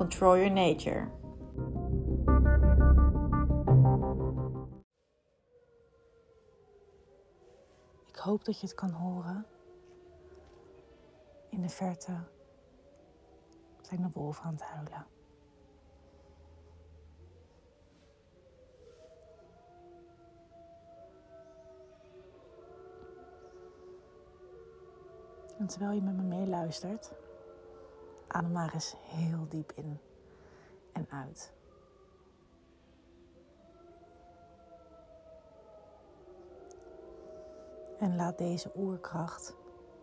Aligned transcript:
Control 0.00 0.36
Your 0.36 0.50
Nature. 0.50 1.10
Ik 8.06 8.16
hoop 8.16 8.44
dat 8.44 8.60
je 8.60 8.66
het 8.66 8.74
kan 8.74 8.90
horen. 8.90 9.46
In 11.48 11.60
de 11.60 11.68
verte 11.68 12.12
zijn 13.80 14.02
de 14.02 14.10
wolven 14.12 14.44
aan 14.44 14.52
het 14.52 14.62
huilen. 14.62 15.06
En 25.58 25.66
terwijl 25.66 25.92
je 25.92 26.02
met 26.02 26.16
me 26.16 26.22
meeluistert, 26.22 27.12
adem 28.32 28.52
maar 28.52 28.74
eens 28.74 28.94
heel 28.98 29.46
diep 29.48 29.72
in 29.72 30.00
en 30.92 31.06
uit. 31.10 31.52
En 37.98 38.16
laat 38.16 38.38
deze 38.38 38.72
oerkracht 38.76 39.54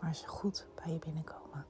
maar 0.00 0.08
eens 0.08 0.24
goed 0.26 0.66
bij 0.74 0.92
je 0.92 0.98
binnenkomen. 0.98 1.66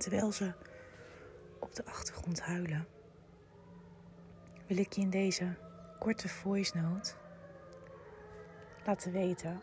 Terwijl 0.00 0.32
ze 0.32 0.52
op 1.58 1.74
de 1.74 1.84
achtergrond 1.84 2.40
huilen, 2.40 2.86
wil 4.66 4.76
ik 4.76 4.92
je 4.92 5.00
in 5.00 5.10
deze 5.10 5.54
korte 5.98 6.28
voice 6.28 6.76
note 6.76 7.12
laten 8.86 9.12
weten 9.12 9.60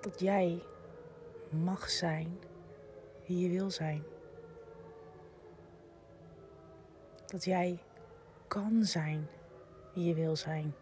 dat 0.00 0.20
jij 0.20 0.62
mag 1.50 1.90
zijn 1.90 2.38
wie 3.26 3.38
je 3.38 3.58
wil 3.58 3.70
zijn. 3.70 4.02
Dat 7.26 7.44
jij 7.44 7.82
kan 8.48 8.84
zijn 8.84 9.28
wie 9.94 10.04
je 10.04 10.14
wil 10.14 10.36
zijn. 10.36 10.74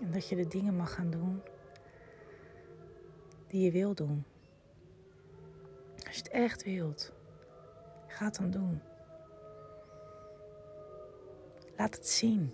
En 0.00 0.10
dat 0.10 0.28
je 0.28 0.36
de 0.36 0.46
dingen 0.46 0.76
mag 0.76 0.94
gaan 0.94 1.10
doen 1.10 1.42
die 3.54 3.62
je 3.62 3.70
wil 3.70 3.94
doen. 3.94 4.24
Als 6.06 6.16
je 6.16 6.22
het 6.22 6.28
echt 6.28 6.64
wilt, 6.64 7.12
ga 8.06 8.30
dan 8.30 8.50
doen. 8.50 8.80
Laat 11.76 11.94
het 11.94 12.08
zien. 12.08 12.52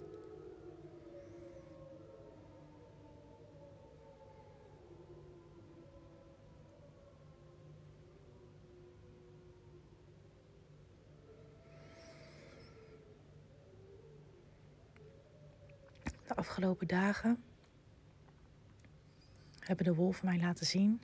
De 16.27 16.37
afgelopen 16.37 16.87
dagen 16.87 17.45
hebben 19.71 19.95
de 19.95 20.01
wolven 20.01 20.27
mij 20.27 20.39
laten 20.39 20.67
zien 20.67 21.01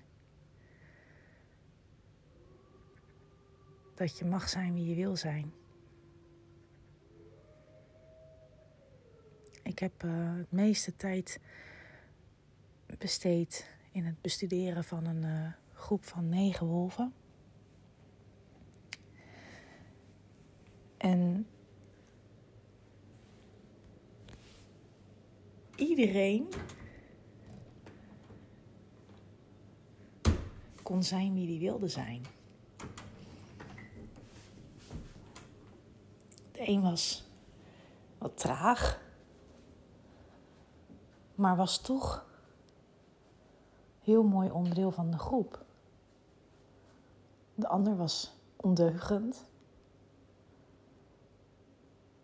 dat 3.94 4.18
je 4.18 4.24
mag 4.24 4.48
zijn 4.48 4.74
wie 4.74 4.88
je 4.88 4.94
wil 4.94 5.16
zijn. 5.16 5.52
Ik 9.62 9.78
heb 9.78 10.02
uh, 10.04 10.36
het 10.36 10.52
meeste 10.52 10.96
tijd 10.96 11.40
besteed 12.98 13.76
in 13.92 14.04
het 14.04 14.20
bestuderen 14.20 14.84
van 14.84 15.06
een 15.06 15.22
uh, 15.22 15.52
groep 15.72 16.04
van 16.04 16.28
negen 16.28 16.66
wolven. 16.66 17.14
En 20.96 21.46
iedereen 25.76 26.48
kon 30.86 31.02
zijn 31.02 31.34
wie 31.34 31.46
die 31.46 31.58
wilde 31.58 31.88
zijn. 31.88 32.22
De 36.52 36.68
een 36.68 36.82
was 36.82 37.28
wat 38.18 38.36
traag, 38.36 39.02
maar 41.34 41.56
was 41.56 41.80
toch 41.80 42.26
heel 44.00 44.22
mooi 44.22 44.50
onderdeel 44.50 44.90
van 44.90 45.10
de 45.10 45.18
groep. 45.18 45.64
De 47.54 47.68
ander 47.68 47.96
was 47.96 48.32
ondeugend, 48.56 49.44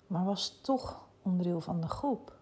maar 0.06 0.24
was 0.24 0.60
toch 0.60 1.08
onderdeel 1.22 1.60
van 1.60 1.80
de 1.80 1.88
groep. 1.88 2.36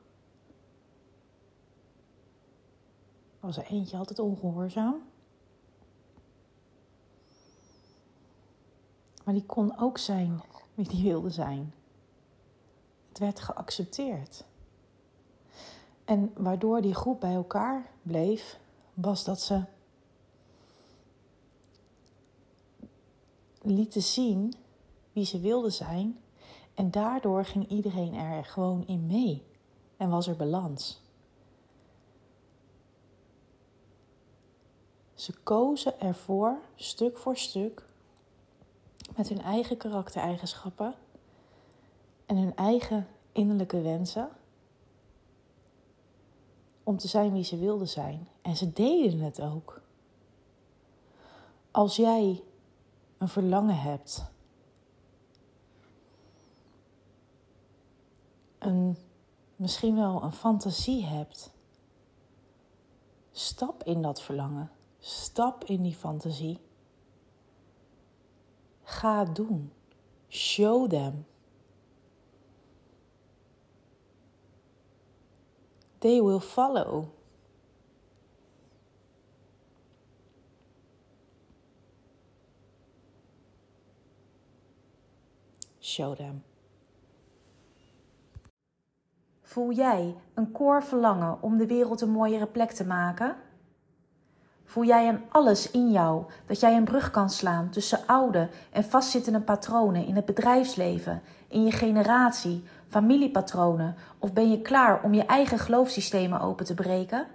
Was 3.40 3.56
er 3.56 3.64
eentje 3.64 3.96
altijd 3.96 4.18
ongehoorzaam? 4.18 5.08
Maar 9.30 9.38
die 9.38 9.48
kon 9.48 9.78
ook 9.78 9.98
zijn 9.98 10.42
wie 10.74 10.88
die 10.88 11.02
wilde 11.02 11.30
zijn. 11.30 11.74
Het 13.08 13.18
werd 13.18 13.40
geaccepteerd. 13.40 14.44
En 16.04 16.32
waardoor 16.36 16.80
die 16.80 16.94
groep 16.94 17.20
bij 17.20 17.34
elkaar 17.34 17.90
bleef, 18.02 18.60
was 18.94 19.24
dat 19.24 19.40
ze 19.40 19.64
lieten 23.62 24.02
zien 24.02 24.54
wie 25.12 25.24
ze 25.24 25.40
wilden 25.40 25.72
zijn. 25.72 26.20
En 26.74 26.90
daardoor 26.90 27.44
ging 27.44 27.68
iedereen 27.68 28.14
er 28.14 28.44
gewoon 28.44 28.86
in 28.86 29.06
mee. 29.06 29.46
En 29.96 30.10
was 30.10 30.26
er 30.26 30.36
balans. 30.36 31.02
Ze 35.14 35.32
kozen 35.42 36.00
ervoor, 36.00 36.58
stuk 36.74 37.18
voor 37.18 37.36
stuk, 37.36 37.88
met 39.16 39.28
hun 39.28 39.40
eigen 39.40 39.76
karaktereigenschappen 39.76 40.94
en 42.26 42.36
hun 42.36 42.56
eigen 42.56 43.06
innerlijke 43.32 43.80
wensen 43.80 44.30
om 46.82 46.96
te 46.96 47.08
zijn 47.08 47.32
wie 47.32 47.44
ze 47.44 47.58
wilden 47.58 47.88
zijn. 47.88 48.28
En 48.42 48.56
ze 48.56 48.72
deden 48.72 49.20
het 49.20 49.40
ook. 49.40 49.80
Als 51.70 51.96
jij 51.96 52.42
een 53.18 53.28
verlangen 53.28 53.78
hebt, 53.78 54.24
een, 58.58 58.96
misschien 59.56 59.96
wel 59.96 60.22
een 60.22 60.32
fantasie 60.32 61.04
hebt, 61.04 61.50
stap 63.32 63.84
in 63.84 64.02
dat 64.02 64.22
verlangen. 64.22 64.70
Stap 64.98 65.64
in 65.64 65.82
die 65.82 65.94
fantasie. 65.94 66.60
Ga 68.90 69.24
doen. 69.24 69.72
Show 70.28 70.88
them. 70.88 71.26
They 75.98 76.20
will 76.20 76.40
follow. 76.40 77.08
Show 85.80 86.16
them. 86.16 86.42
Voel 89.42 89.72
jij 89.72 90.16
een 90.34 90.52
koor 90.52 90.82
verlangen 90.82 91.42
om 91.42 91.56
de 91.56 91.66
wereld 91.66 92.00
een 92.00 92.10
mooiere 92.10 92.46
plek 92.46 92.70
te 92.70 92.86
maken? 92.86 93.36
Voel 94.70 94.84
jij 94.84 95.08
aan 95.08 95.22
alles 95.28 95.70
in 95.70 95.90
jou 95.90 96.24
dat 96.46 96.60
jij 96.60 96.76
een 96.76 96.84
brug 96.84 97.10
kan 97.10 97.30
slaan 97.30 97.70
tussen 97.70 98.06
oude 98.06 98.48
en 98.72 98.84
vastzittende 98.84 99.40
patronen 99.40 100.06
in 100.06 100.16
het 100.16 100.24
bedrijfsleven, 100.24 101.22
in 101.48 101.64
je 101.64 101.72
generatie, 101.72 102.64
familiepatronen 102.88 103.96
of 104.18 104.32
ben 104.32 104.50
je 104.50 104.62
klaar 104.62 105.02
om 105.02 105.14
je 105.14 105.24
eigen 105.24 105.58
geloofssystemen 105.58 106.40
open 106.40 106.64
te 106.64 106.74
breken? 106.74 107.26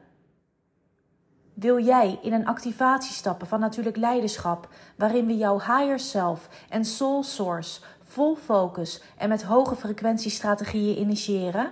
Wil 1.53 1.79
jij 1.79 2.19
in 2.21 2.33
een 2.33 2.47
activatie 2.47 3.13
stappen 3.13 3.47
van 3.47 3.59
natuurlijk 3.59 3.97
leiderschap, 3.97 4.69
waarin 4.97 5.25
we 5.25 5.37
jouw 5.37 5.59
higher 5.59 5.99
self 5.99 6.49
en 6.69 6.85
soul 6.85 7.23
source 7.23 7.81
vol 8.03 8.35
focus 8.35 9.03
en 9.17 9.29
met 9.29 9.43
hoge 9.43 9.75
frequentiestrategieën 9.75 10.99
initiëren? 10.99 11.71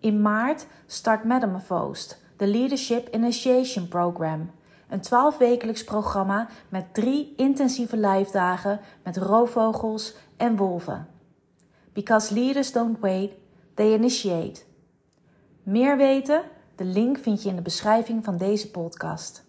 In 0.00 0.22
maart 0.22 0.66
start 0.86 1.24
Metamorphosed 1.24 2.22
de 2.36 2.46
Leadership 2.46 3.14
Initiation 3.14 3.88
Program. 3.88 4.50
Een 4.88 5.00
12-wekelijks 5.00 5.84
programma 5.84 6.48
met 6.68 6.94
drie 6.94 7.34
intensieve 7.36 7.96
live 7.96 8.32
dagen 8.32 8.80
met 9.02 9.16
roofvogels 9.16 10.14
en 10.36 10.56
wolven. 10.56 11.08
Because 11.92 12.34
leaders 12.34 12.72
don't 12.72 12.98
wait, 13.00 13.32
they 13.74 13.94
initiate. 13.94 14.62
Meer 15.62 15.96
weten? 15.96 16.42
De 16.76 16.84
link 16.84 17.18
vind 17.18 17.42
je 17.42 17.48
in 17.48 17.56
de 17.56 17.62
beschrijving 17.62 18.24
van 18.24 18.36
deze 18.36 18.70
podcast. 18.70 19.43